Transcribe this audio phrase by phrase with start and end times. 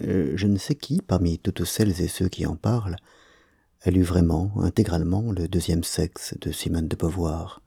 [0.00, 2.96] euh, je ne sais qui, parmi toutes celles et ceux qui en parlent,
[3.82, 7.62] a lu vraiment, intégralement, le deuxième sexe de Simone de Beauvoir.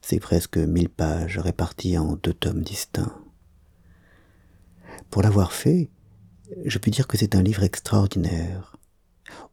[0.00, 3.20] C'est presque mille pages réparties en deux tomes distincts.
[5.10, 5.90] Pour l'avoir fait,
[6.64, 8.76] je puis dire que c'est un livre extraordinaire.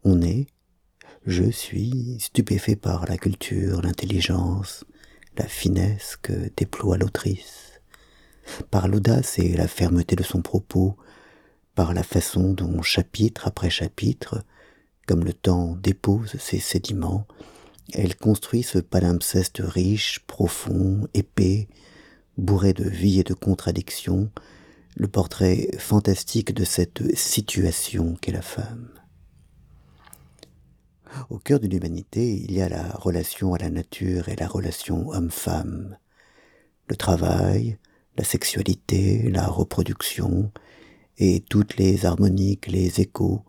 [0.03, 0.47] On est,
[1.25, 4.85] je suis, stupéfait par la culture, l'intelligence,
[5.37, 7.81] la finesse que déploie l'autrice,
[8.71, 10.97] par l'audace et la fermeté de son propos,
[11.75, 14.43] par la façon dont chapitre après chapitre,
[15.07, 17.27] comme le temps dépose ses sédiments,
[17.93, 21.67] elle construit ce palimpseste riche, profond, épais,
[22.37, 24.31] bourré de vie et de contradictions,
[24.95, 28.89] le portrait fantastique de cette situation qu'est la femme.
[31.29, 35.09] Au cœur de l'humanité, il y a la relation à la nature et la relation
[35.09, 35.97] homme-femme,
[36.87, 37.77] le travail,
[38.17, 40.51] la sexualité, la reproduction,
[41.17, 43.43] et toutes les harmoniques, les échos,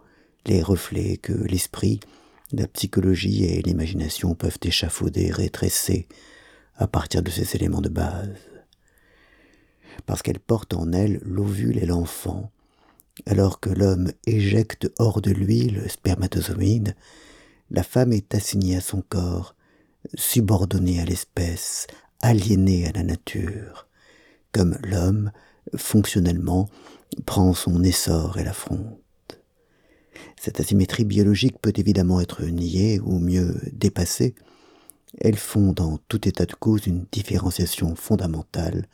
[0.47, 2.01] les reflets que l'esprit,
[2.53, 6.07] la psychologie et l'imagination peuvent échafauder, rétrécer
[6.77, 8.37] à partir de ces éléments de base.
[10.07, 12.51] Parce qu'elle porte en elle l'ovule et l'enfant,
[13.27, 16.97] alors que l'homme éjecte hors de lui le spermatozoïde,
[17.71, 19.55] la femme est assignée à son corps,
[20.15, 21.87] subordonnée à l'espèce,
[22.21, 23.89] aliénée à la nature,
[24.53, 25.31] comme l'homme,
[25.77, 26.69] fonctionnellement,
[27.27, 29.01] prend son essor et l'affronte.
[30.41, 34.35] Cette asymétrie biologique peut évidemment être niée ou mieux dépassée.
[35.21, 38.89] Elles font dans tout état de cause une différenciation fondamentale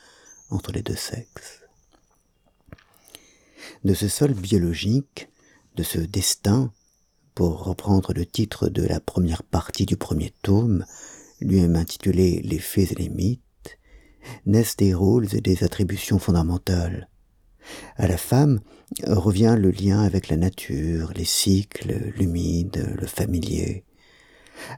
[0.50, 1.60] entre les deux sexes.
[3.84, 5.28] De ce sol biologique,
[5.76, 6.72] de ce destin,
[7.34, 10.84] pour reprendre le titre de la première partie du premier tome,
[11.40, 13.78] lui-même intitulé Les faits et les mythes,
[14.46, 17.08] naissent des rôles et des attributions fondamentales,
[17.96, 18.60] à la femme
[19.06, 23.84] revient le lien avec la nature, les cycles, l'humide, le familier.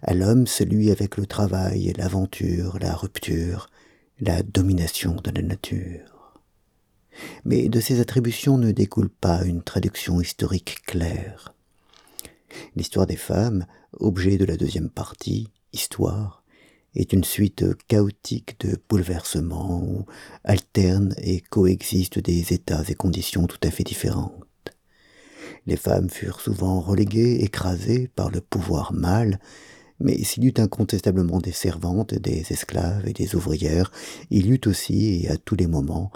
[0.03, 3.69] À l'homme celui avec le travail, l'aventure, la rupture,
[4.21, 6.41] la domination de la nature.
[7.45, 11.55] Mais de ces attributions ne découle pas une traduction historique claire.
[12.77, 16.42] L'histoire des femmes, objet de la deuxième partie, histoire,
[16.95, 20.05] est une suite chaotique de bouleversements où
[20.45, 24.45] alternent et coexistent des états et conditions tout à fait différentes.
[25.67, 29.39] Les femmes furent souvent reléguées, écrasées par le pouvoir mâle,
[30.01, 33.93] mais s'il y eut incontestablement des servantes, des esclaves et des ouvrières,
[34.31, 36.11] il y eut aussi, et à tous les moments,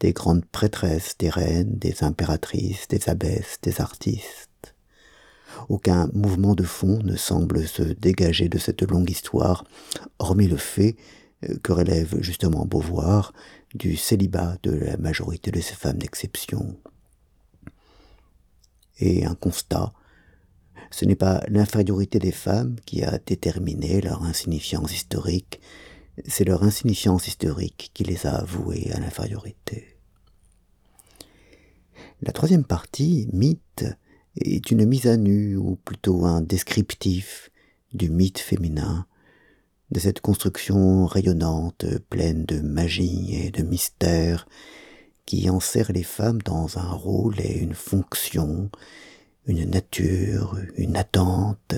[0.00, 4.47] des grandes prêtresses, des reines, des impératrices, des abbesses, des artistes.
[5.68, 9.64] Aucun mouvement de fond ne semble se dégager de cette longue histoire,
[10.18, 10.96] hormis le fait
[11.44, 13.32] euh, que relève justement Beauvoir
[13.74, 16.76] du célibat de la majorité de ces femmes d'exception.
[18.98, 19.92] Et un constat,
[20.90, 25.60] ce n'est pas l'infériorité des femmes qui a déterminé leur insignifiance historique,
[26.26, 29.98] c'est leur insignifiance historique qui les a avouées à l'infériorité.
[32.22, 33.84] La troisième partie, mythe,
[34.40, 37.50] est une mise à nu, ou plutôt un descriptif,
[37.92, 39.06] du mythe féminin,
[39.90, 44.46] de cette construction rayonnante, pleine de magie et de mystère,
[45.24, 48.70] qui enserre les femmes dans un rôle et une fonction,
[49.46, 51.74] une nature, une attente,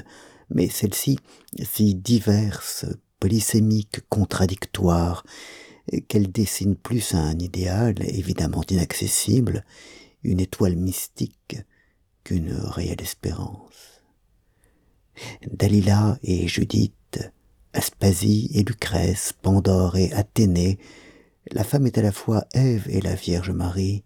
[0.50, 1.18] mais celle-ci
[1.62, 2.86] si diverse,
[3.20, 5.24] polysémique, contradictoire,
[6.08, 9.64] qu'elle dessine plus un idéal évidemment inaccessible,
[10.22, 11.56] une étoile mystique,
[12.24, 14.02] qu'une réelle espérance.
[15.46, 17.32] Dalila et Judith,
[17.72, 20.78] Aspasie et Lucrèce, Pandore et Athénée,
[21.52, 24.04] la femme est à la fois Ève et la Vierge Marie.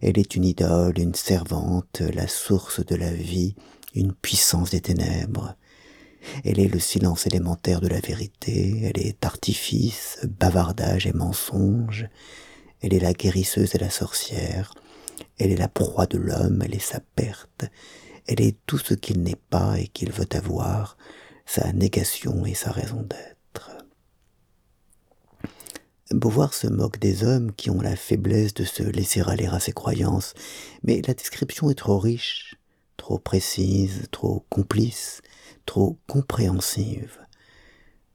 [0.00, 3.54] Elle est une idole, une servante, la source de la vie,
[3.94, 5.56] une puissance des ténèbres.
[6.44, 12.08] Elle est le silence élémentaire de la vérité, elle est artifice, bavardage et mensonge,
[12.80, 14.74] elle est la guérisseuse et la sorcière,
[15.38, 17.64] elle est la proie de l'homme, elle est sa perte,
[18.26, 20.96] elle est tout ce qu'il n'est pas et qu'il veut avoir,
[21.46, 23.34] sa négation et sa raison d'être.
[26.10, 29.72] Beauvoir se moque des hommes qui ont la faiblesse de se laisser aller à ses
[29.72, 30.34] croyances,
[30.82, 32.56] mais la description est trop riche,
[32.96, 35.22] trop précise, trop complice,
[35.66, 37.18] trop compréhensive,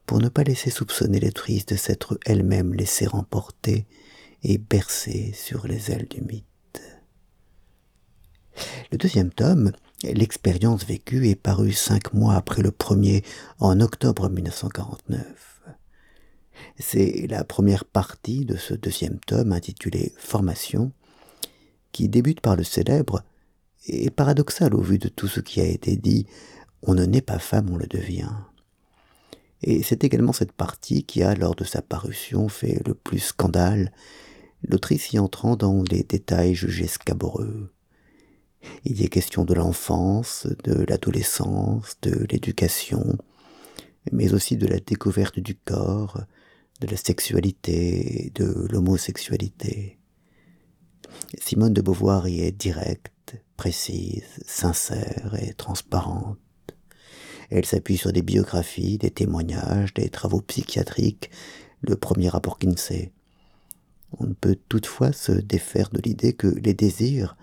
[0.06, 3.86] pour ne pas laisser soupçonner l'autrice de s'être elle-même laissée remporter
[4.44, 6.49] et bercer sur les ailes du mythe.
[8.92, 9.72] Le deuxième tome,
[10.04, 13.22] L'expérience vécue, est paru cinq mois après le premier,
[13.60, 15.62] en octobre 1949.
[16.78, 20.94] C'est la première partie de ce deuxième tome intitulé Formation,
[21.92, 23.24] qui débute par le célèbre,
[23.88, 26.28] est paradoxal au vu de tout ce qui a été dit,
[26.82, 28.32] on ne naît pas femme, on le devient.
[29.64, 33.92] Et c'est également cette partie qui a, lors de sa parution, fait le plus scandale,
[34.64, 37.74] l'autrice y entrant dans les détails jugés scabreux.
[38.86, 43.18] Il y est question de l'enfance, de l'adolescence, de l'éducation,
[44.12, 46.22] mais aussi de la découverte du corps,
[46.82, 50.00] de la sexualité, de l'homosexualité.
[51.40, 56.38] Simone de Beauvoir y est directe, précise, sincère et transparente.
[57.50, 61.30] Elle s'appuie sur des biographies, des témoignages, des travaux psychiatriques,
[61.82, 63.12] le premier rapport Kinsey.
[64.20, 67.36] On ne peut toutefois se défaire de l'idée que les désirs,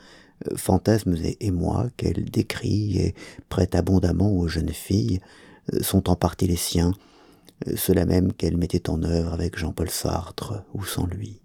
[0.57, 3.15] fantasmes et émois qu'elle décrit et
[3.49, 5.21] prête abondamment aux jeunes filles
[5.73, 6.93] euh, sont en partie les siens,
[7.67, 11.41] euh, ceux-là même qu'elle mettait en œuvre avec Jean-Paul Sartre ou sans lui.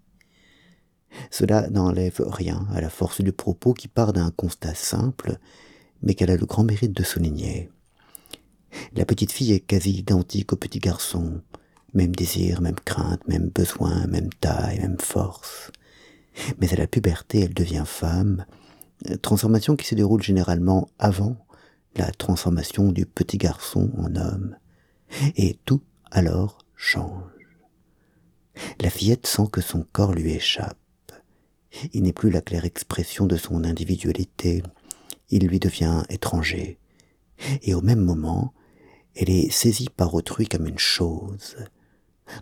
[1.30, 5.38] Cela n'enlève rien à la force du propos qui part d'un constat simple,
[6.02, 7.70] mais qu'elle a le grand mérite de souligner.
[8.96, 11.42] La petite fille est quasi identique au petit garçon,
[11.94, 15.72] même désir, même crainte, même besoin, même taille, même force.
[16.60, 18.46] Mais à la puberté, elle devient femme,
[19.22, 21.38] transformation qui se déroule généralement avant
[21.96, 24.56] la transformation du petit garçon en homme.
[25.36, 27.24] Et tout alors change.
[28.80, 30.78] La fillette sent que son corps lui échappe.
[31.94, 34.62] Il n'est plus la claire expression de son individualité,
[35.30, 36.78] il lui devient étranger.
[37.64, 38.54] Et au même moment,
[39.16, 41.58] elle est saisie par autrui comme une chose.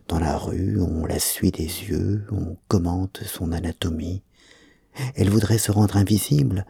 [0.07, 4.23] Dans la rue, on la suit des yeux, on commente son anatomie.
[5.15, 6.65] Elle voudrait se rendre invisible.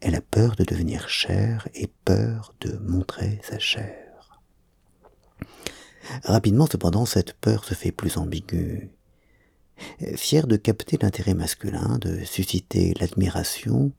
[0.00, 4.40] Elle a peur de devenir chair et peur de montrer sa chair.
[6.24, 8.90] Rapidement, cependant, cette peur se fait plus ambiguë.
[10.16, 13.92] Fière de capter l'intérêt masculin, de susciter l'admiration,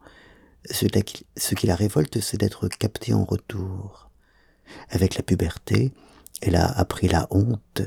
[0.70, 4.10] ce qui la révolte, c'est d'être captée en retour.
[4.90, 5.92] Avec la puberté,
[6.42, 7.82] elle a appris la honte,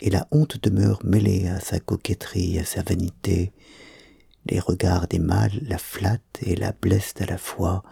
[0.00, 3.52] et la honte demeure mêlée à sa coquetterie, à sa vanité.
[4.46, 7.82] Les regards des mâles la flattent et la blessent à la fois.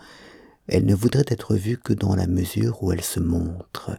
[0.67, 3.99] Elle ne voudrait être vue que dans la mesure où elle se montre.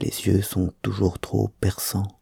[0.00, 2.20] Les yeux sont toujours trop perçants.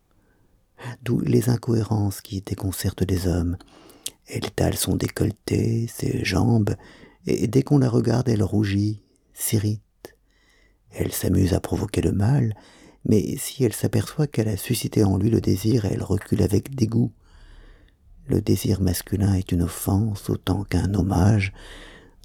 [1.03, 3.57] D'où les incohérences qui déconcertent les hommes.
[4.27, 6.75] Elle étale son décolleté, ses jambes,
[7.27, 9.03] et dès qu'on la regarde, elle rougit,
[9.35, 9.83] s'irrite.
[10.91, 12.55] Elle s'amuse à provoquer le mal,
[13.05, 17.13] mais si elle s'aperçoit qu'elle a suscité en lui le désir, elle recule avec dégoût.
[18.29, 21.55] Le désir masculin est une offense autant qu'un hommage,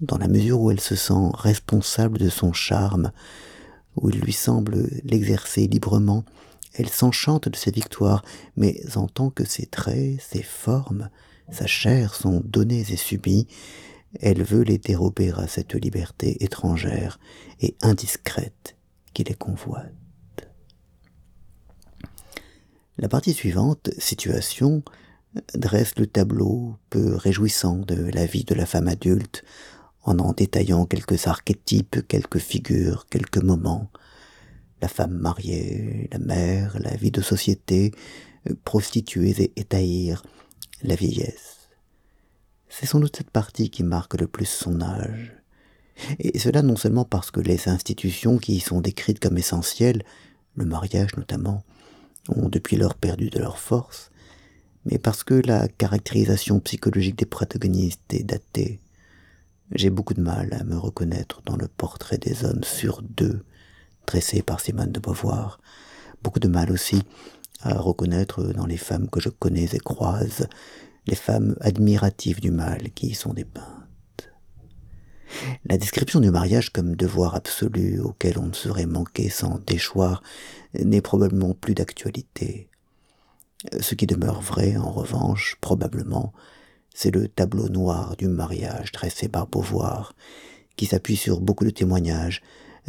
[0.01, 3.13] dans la mesure où elle se sent responsable de son charme,
[3.95, 6.25] où il lui semble l'exercer librement,
[6.73, 8.25] elle s'enchante de ses victoires,
[8.57, 11.09] mais en tant que ses traits, ses formes,
[11.49, 13.47] sa chair sont donnés et subis,
[14.19, 17.17] elle veut les dérober à cette liberté étrangère
[17.61, 18.75] et indiscrète
[19.13, 19.93] qui les convoite.
[22.97, 24.83] La partie suivante, situation,
[25.55, 29.43] dresse le tableau peu réjouissant de la vie de la femme adulte,
[30.03, 33.89] en en détaillant quelques archétypes, quelques figures, quelques moments.
[34.81, 37.93] La femme mariée, la mère, la vie de société,
[38.65, 40.23] prostituées et étaillir,
[40.83, 41.69] la vieillesse.
[42.67, 45.33] C'est sans doute cette partie qui marque le plus son âge.
[46.19, 50.03] Et cela non seulement parce que les institutions qui y sont décrites comme essentielles,
[50.55, 51.63] le mariage notamment,
[52.29, 54.11] ont depuis lors perdu de leur force,
[54.85, 58.79] mais parce que la caractérisation psychologique des protagonistes est datée.
[59.71, 63.43] J'ai beaucoup de mal à me reconnaître dans le portrait des hommes sur deux,
[64.05, 65.59] dressé par Simone de Beauvoir.
[66.21, 67.03] Beaucoup de mal aussi
[67.61, 70.47] à reconnaître dans les femmes que je connais et croise
[71.07, 73.83] les femmes admiratives du mal qui y sont dépeintes.
[75.65, 80.21] La description du mariage comme devoir absolu auquel on ne saurait manquer sans déchoir
[80.73, 82.69] n'est probablement plus d'actualité.
[83.79, 86.33] Ce qui demeure vrai, en revanche, probablement,
[86.93, 90.13] c'est le tableau noir du mariage dressé par Beauvoir,
[90.75, 92.41] qui s'appuie sur beaucoup de témoignages,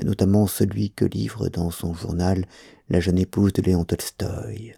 [0.03, 2.47] notamment celui que livre dans son journal
[2.89, 4.75] la jeune épouse de Léon Tolstoï.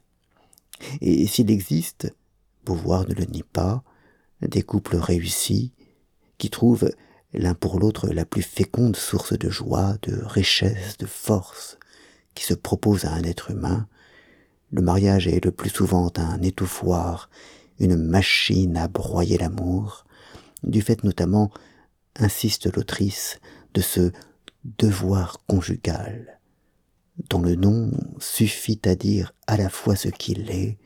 [1.00, 2.14] Et s'il existe,
[2.64, 3.82] Beauvoir ne le nie pas,
[4.42, 5.72] des couples réussis,
[6.36, 6.90] qui trouvent
[7.32, 11.78] l'un pour l'autre la plus féconde source de joie, de richesse, de force,
[12.34, 13.88] qui se propose à un être humain,
[14.72, 17.30] le mariage est le plus souvent un étouffoir,
[17.78, 20.06] une machine à broyer l'amour,
[20.62, 21.50] du fait notamment,
[22.16, 23.38] insiste l'autrice,
[23.74, 24.12] de ce
[24.78, 26.40] devoir conjugal,
[27.30, 30.78] dont le nom suffit à dire à la fois ce qu'il est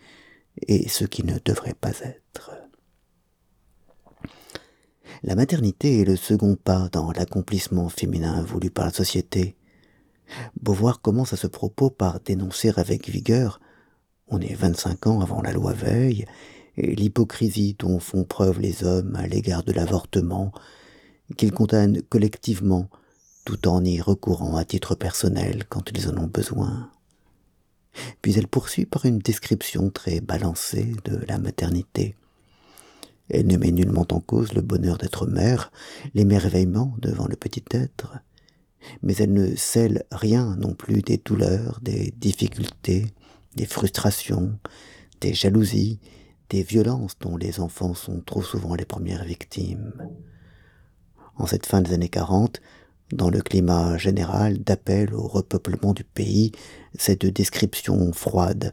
[0.66, 2.52] et ce qui ne devrait pas être.
[5.22, 9.56] La maternité est le second pas dans l'accomplissement féminin voulu par la société.
[10.60, 13.60] Beauvoir commence à ce propos par dénoncer avec vigueur,
[14.30, 16.24] on est 25 ans avant la loi Veil,
[16.76, 20.52] l'hypocrisie dont font preuve les hommes à l'égard de l'avortement,
[21.36, 22.88] qu'ils condamnent collectivement,
[23.44, 26.90] tout en y recourant à titre personnel quand ils en ont besoin.
[28.22, 32.14] Puis elle poursuit par une description très balancée de la maternité.
[33.28, 35.70] Elle ne met nullement en cause le bonheur d'être mère,
[36.14, 38.18] l'émerveillement devant le petit être,
[39.02, 43.06] mais elle ne scelle rien non plus des douleurs, des difficultés,
[43.56, 44.58] des frustrations,
[45.20, 46.00] des jalousies,
[46.48, 49.92] des violences dont les enfants sont trop souvent les premières victimes.
[51.36, 52.60] En cette fin des années 40,
[53.12, 56.52] dans le climat général d'appel au repeuplement du pays,
[56.94, 58.72] cette description froide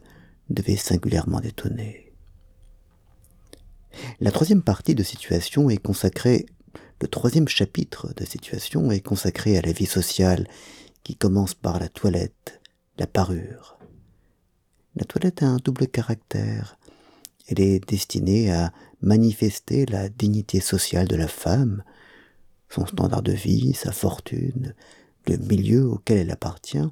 [0.50, 2.12] devait singulièrement détonner.
[4.20, 6.46] La troisième partie de Situation est consacrée,
[7.00, 10.46] le troisième chapitre de Situation est consacré à la vie sociale
[11.04, 12.60] qui commence par la toilette,
[12.98, 13.77] la parure.
[14.98, 16.76] La toilette a un double caractère.
[17.46, 21.84] Elle est destinée à manifester la dignité sociale de la femme,
[22.68, 24.74] son standard de vie, sa fortune,
[25.28, 26.90] le milieu auquel elle appartient,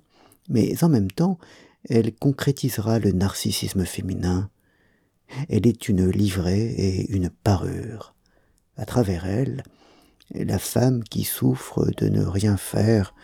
[0.49, 1.41] mais en même temps,
[1.89, 4.51] elle concrétisera le narcissisme féminin.
[5.49, 8.15] Elle est une livrée et une parure.
[8.77, 9.65] À travers elle,
[10.33, 13.15] la femme qui souffre de ne rien faire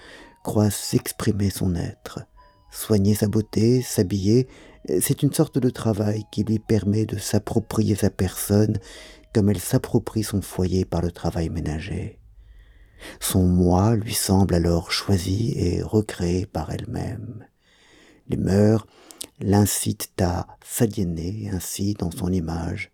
[0.43, 2.27] croit s'exprimer son être.
[2.73, 4.49] Soigner sa beauté, s'habiller,
[4.89, 8.79] c'est une sorte de travail qui lui permet de s'approprier sa personne
[9.33, 12.19] comme elle s'approprie son foyer par le travail ménager.
[13.21, 17.47] Son moi lui semble alors choisi et recréé par elle-même.
[18.29, 18.87] Les mœurs
[19.41, 22.93] l'incitent à s'aliéner ainsi dans son image.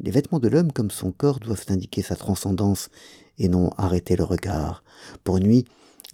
[0.00, 2.90] Les vêtements de l'homme comme son corps doivent indiquer sa transcendance
[3.38, 4.84] et non arrêter le regard.
[5.24, 5.64] Pour lui,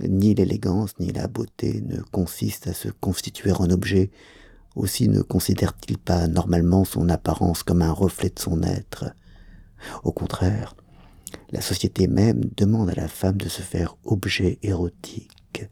[0.01, 4.11] ni l'élégance ni la beauté ne consistent à se constituer en objet,
[4.77, 9.13] aussi ne considère-t-il pas normalement son apparence comme un reflet de son être.
[10.05, 10.75] Au contraire,
[11.51, 15.67] la société même demande à la femme de se faire objet érotique.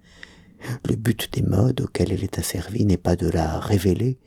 [0.89, 4.19] Le but des modes auxquels elle est asservie n'est pas de la révéler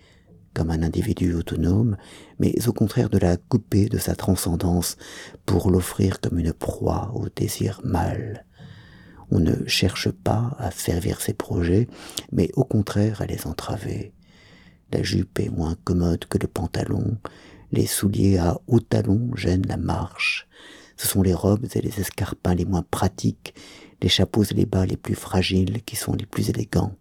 [0.54, 1.98] comme un individu autonome,
[2.40, 4.98] mais au contraire de la couper de sa transcendance
[5.46, 8.46] pour l'offrir comme une proie au désir mâle.
[9.30, 11.88] On ne cherche pas à servir ses projets,
[12.34, 14.14] mais au contraire à les entraver.
[14.92, 17.18] La jupe est moins commode que le pantalon,
[17.72, 20.48] les souliers à hauts talons gênent la marche,
[20.98, 23.56] ce sont les robes et les escarpins les moins pratiques,
[24.02, 26.96] les chapeaux et les bas les plus fragiles qui sont les plus élégants.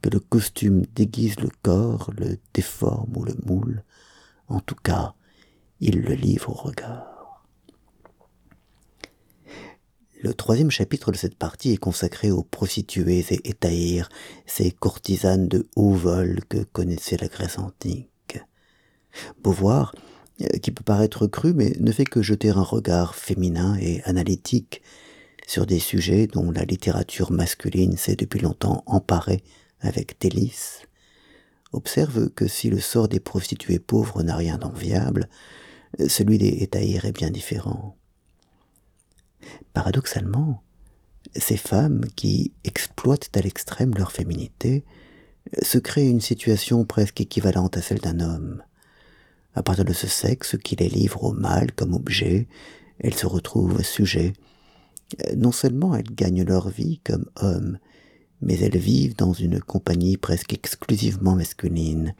[0.00, 3.82] Que le costume déguise le corps, le déforme ou le moule,
[4.48, 5.14] en tout cas,
[5.80, 7.13] il le livre au regard.
[10.24, 14.08] Le troisième chapitre de cette partie est consacré aux prostituées et étahirs,
[14.46, 18.40] ces courtisanes de haut vol que connaissait la Grèce antique.
[19.42, 19.94] Beauvoir
[20.40, 24.80] euh, qui peut paraître cru, mais ne fait que jeter un regard féminin et analytique
[25.46, 29.44] sur des sujets dont la littérature masculine s'est depuis longtemps emparée
[29.80, 30.86] avec délice,
[31.72, 35.28] observe que si le sort des prostituées pauvres n'a rien d'enviable,
[36.08, 37.98] celui des étahirs est bien différent.
[39.72, 40.62] Paradoxalement,
[41.36, 44.84] ces femmes qui exploitent à l'extrême leur féminité
[45.62, 48.62] se créent une situation presque équivalente à celle d'un homme.
[49.54, 52.48] À partir de ce sexe qui les livre au mal comme objet,
[52.98, 54.32] elles se retrouvent sujets.
[55.36, 57.78] Non seulement elles gagnent leur vie comme hommes,
[58.40, 62.14] mais elles vivent dans une compagnie presque exclusivement masculine.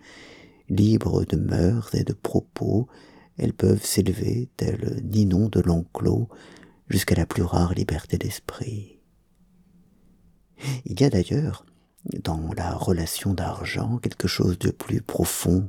[0.68, 2.88] Libres de mœurs et de propos,
[3.36, 6.28] elles peuvent s'élever, telles Ninon de l'enclos,
[6.88, 9.00] jusqu'à la plus rare liberté d'esprit.
[10.84, 11.66] Il y a d'ailleurs,
[12.22, 15.68] dans la relation d'argent, quelque chose de plus profond,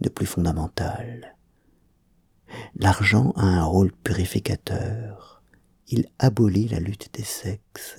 [0.00, 1.36] de plus fondamental.
[2.76, 5.42] L'argent a un rôle purificateur.
[5.88, 7.98] Il abolit la lutte des sexes.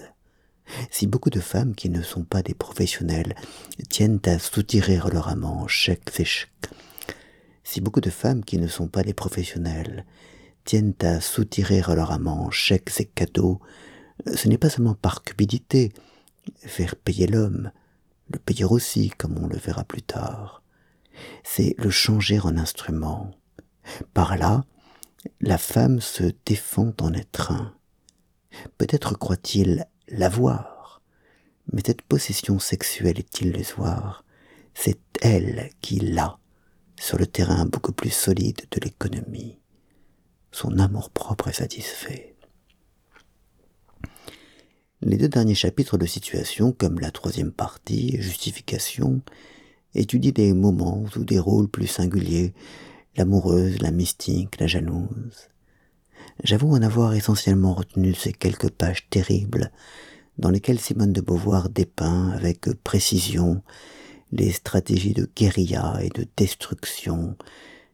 [0.92, 3.36] Si beaucoup de femmes qui ne sont pas des professionnels
[3.90, 6.26] tiennent à soutirer leur amant chèque et
[7.64, 10.06] si beaucoup de femmes qui ne sont pas des professionnels
[10.64, 13.60] tiennent à soutirer leur amant chèques et cadeaux,
[14.34, 15.92] ce n'est pas seulement par cupidité,
[16.58, 17.72] faire payer l'homme,
[18.32, 20.60] le payer aussi, comme on le verra plus tard
[21.44, 23.32] c'est le changer en instrument.
[24.14, 24.66] Par là,
[25.42, 27.74] la femme se défend en être un.
[28.78, 31.02] Peut-être croit-il l'avoir,
[31.72, 34.24] mais cette possession sexuelle est illusoire.
[34.74, 36.40] C'est elle qui l'a
[36.96, 39.59] sur le terrain beaucoup plus solide de l'économie.
[40.52, 42.36] Son amour-propre est satisfait.
[45.02, 49.22] Les deux derniers chapitres de Situation, comme la troisième partie, Justification,
[49.96, 52.54] étudient des moments ou des rôles plus singuliers,
[53.16, 55.50] l'amoureuse, la mystique, la jalouse.
[56.44, 59.72] J'avoue en avoir essentiellement retenu ces quelques pages terribles
[60.38, 63.62] dans lesquelles Simone de Beauvoir dépeint avec précision
[64.32, 67.36] les stratégies de guérilla et de destruction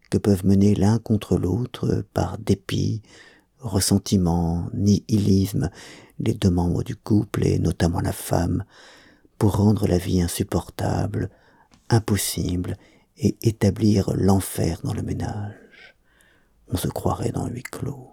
[0.09, 3.01] que peuvent mener l'un contre l'autre par dépit,
[3.59, 5.69] ressentiment, nihilisme
[6.19, 8.63] les deux membres du couple et notamment la femme
[9.37, 11.29] pour rendre la vie insupportable,
[11.89, 12.77] impossible
[13.17, 15.95] et établir l'enfer dans le ménage.
[16.67, 18.09] On se croirait dans huis clos.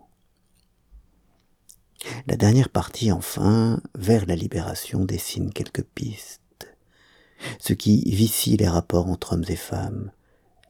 [2.27, 6.41] La dernière partie, enfin, vers la libération, dessine quelques pistes.
[7.59, 10.11] Ce qui vicie les rapports entre hommes et femmes,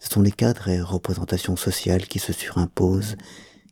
[0.03, 3.17] ce sont les cadres et représentations sociales qui se surimposent,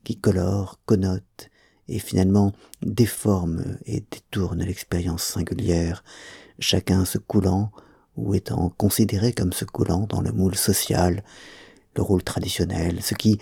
[0.04, 1.50] qui colorent, connotent
[1.88, 6.04] et finalement déforme et détourne l'expérience singulière,
[6.60, 7.72] chacun se coulant
[8.14, 11.24] ou étant considéré comme se coulant dans le moule social,
[11.96, 13.38] le rôle traditionnel, ce qui,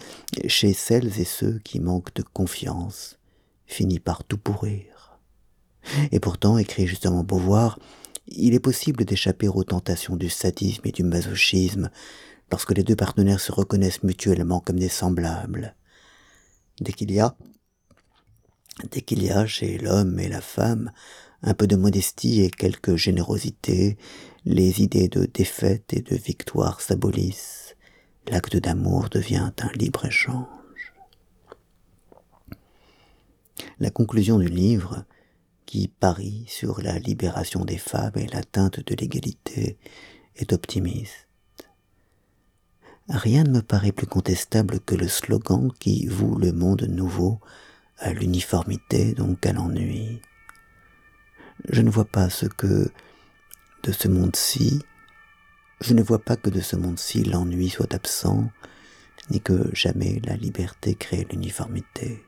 [0.46, 3.18] chez celles et ceux qui manquent de confiance,
[3.66, 5.18] finit par tout pourrir.
[6.10, 7.78] Et pourtant, écrit justement Beauvoir,
[8.28, 11.90] il est possible d'échapper aux tentations du sadisme et du masochisme
[12.50, 15.74] lorsque les deux partenaires se reconnaissent mutuellement comme des semblables.
[16.80, 17.36] Dès qu'il y a,
[18.90, 20.92] Dès qu'il y a chez l'homme et la femme
[21.42, 23.96] un peu de modestie et quelque générosité,
[24.44, 27.76] les idées de défaite et de victoire s'abolissent,
[28.28, 30.46] l'acte d'amour devient un libre-échange.
[33.80, 35.04] La conclusion du livre,
[35.66, 39.78] qui parie sur la libération des femmes et l'atteinte de l'égalité,
[40.36, 41.27] est optimiste.
[43.08, 47.40] Rien ne me paraît plus contestable que le slogan qui voue le monde nouveau
[47.96, 50.20] à l'uniformité, donc à l'ennui.
[51.70, 52.90] Je ne vois pas ce que
[53.82, 54.82] de ce monde-ci,
[55.80, 58.50] je ne vois pas que de ce monde-ci l'ennui soit absent,
[59.30, 62.22] ni que jamais la liberté crée l'uniformité.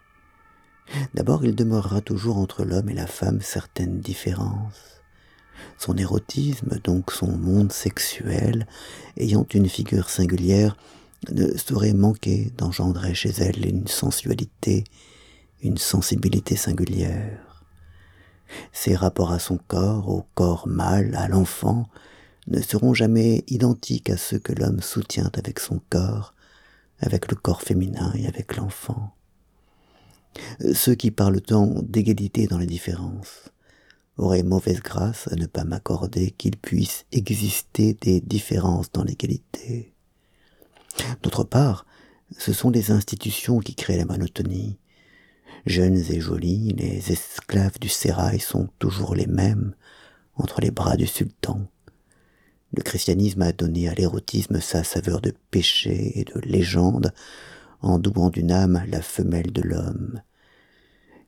[1.12, 4.99] D'abord, il demeurera toujours entre l'homme et la femme certaines différences.
[5.78, 8.66] Son érotisme, donc son monde sexuel,
[9.16, 10.76] ayant une figure singulière,
[11.30, 14.84] ne saurait manquer d'engendrer chez elle une sensualité
[15.62, 17.64] une sensibilité singulière.
[18.72, 21.88] Ses rapports à son corps, au corps mâle, à l'enfant,
[22.48, 26.34] ne seront jamais identiques à ceux que l'homme soutient avec son corps,
[26.98, 29.14] avec le corps féminin et avec l'enfant.
[30.74, 33.50] Ceux qui parlent tant d'égalité dans les différences
[34.20, 39.94] auraient mauvaise grâce à ne pas m'accorder qu'il puisse exister des différences dans l'égalité.
[41.22, 41.86] D'autre part,
[42.38, 44.78] ce sont les institutions qui créent la monotonie,
[45.66, 49.74] Jeunes et jolis, les esclaves du sérail sont toujours les mêmes
[50.36, 51.66] entre les bras du sultan.
[52.72, 57.12] Le christianisme a donné à l'érotisme sa saveur de péché et de légende,
[57.82, 60.22] en douant d'une âme la femelle de l'homme.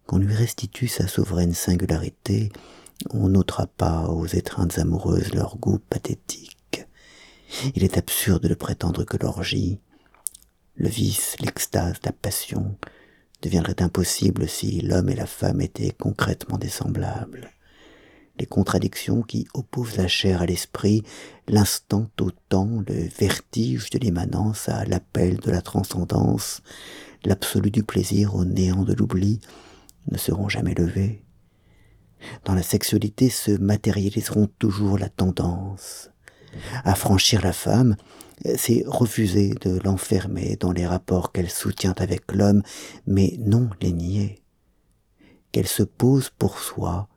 [0.06, 2.50] Qu'on lui restitue sa souveraine singularité,
[3.10, 6.86] on n'ôtera pas aux étreintes amoureuses leur goût pathétique.
[7.74, 9.78] Il est absurde de prétendre que l'orgie,
[10.76, 12.76] le vice, l'extase, la passion,
[13.42, 17.50] deviendrait impossible si l'homme et la femme étaient concrètement des semblables.
[18.38, 21.02] Les contradictions qui opposent la chair à l'esprit,
[21.48, 26.62] l'instant au temps, le vertige de l'immanence à l'appel de la transcendance,
[27.24, 29.40] l'absolu du plaisir au néant de l'oubli,
[30.10, 31.22] ne seront jamais levés.
[32.44, 36.10] Dans la sexualité se matérialiseront toujours la tendance.
[36.84, 37.96] À franchir la femme,
[38.56, 42.62] c'est refuser de l'enfermer dans les rapports qu'elle soutient avec l'homme,
[43.06, 44.42] mais non les nier.
[45.52, 47.08] Qu'elle se pose pour soi,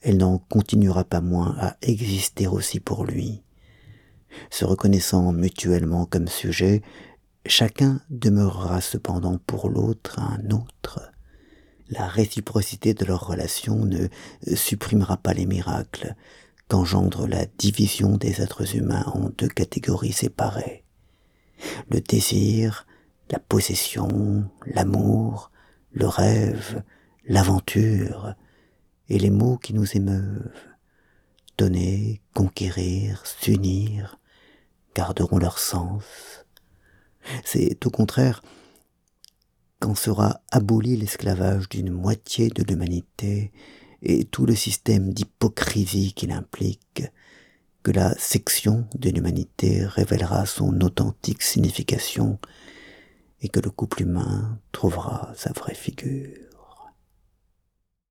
[0.00, 3.42] elle n'en continuera pas moins à exister aussi pour lui.
[4.50, 6.82] Se reconnaissant mutuellement comme sujet,
[7.46, 11.11] chacun demeurera cependant pour l'autre un autre.
[11.92, 14.08] La réciprocité de leur relation ne
[14.54, 16.14] supprimera pas les miracles,
[16.68, 20.84] qu'engendre la division des êtres humains en deux catégories séparées.
[21.90, 22.86] Le désir,
[23.30, 25.50] la possession, l'amour,
[25.92, 26.82] le rêve,
[27.26, 28.36] l'aventure,
[29.10, 30.50] et les mots qui nous émeuvent.
[31.58, 34.18] Donner, conquérir, s'unir,
[34.94, 36.46] garderont leur sens.
[37.44, 38.40] C'est au contraire
[39.82, 43.50] quand sera aboli l'esclavage d'une moitié de l'humanité
[44.00, 47.02] et tout le système d'hypocrisie qu'il implique,
[47.82, 52.38] que la section de l'humanité révélera son authentique signification,
[53.40, 56.51] et que le couple humain trouvera sa vraie figure.